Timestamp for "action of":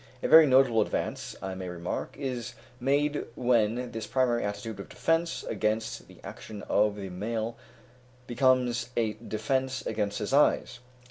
6.23-6.95